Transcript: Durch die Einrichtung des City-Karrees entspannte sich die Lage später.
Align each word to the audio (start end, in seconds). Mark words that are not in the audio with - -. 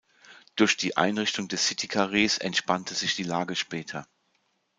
Durch 0.55 0.77
die 0.77 0.97
Einrichtung 0.97 1.47
des 1.47 1.67
City-Karrees 1.67 2.39
entspannte 2.39 2.95
sich 2.95 3.15
die 3.15 3.21
Lage 3.21 3.55
später. 3.55 4.07